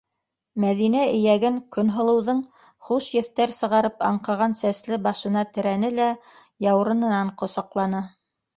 [0.61, 2.39] Мәҙинә эйәген Көнһылыуҙың
[2.87, 6.11] хуш еҫтәр сығарып аңҡыған сәсле башына терәне лә,
[6.71, 8.05] яурынынан ҡосаҡланы: